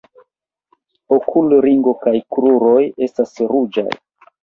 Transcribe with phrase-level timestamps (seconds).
[1.17, 2.77] Okulringo kaj kruroj
[3.09, 3.91] estas ruĝaj.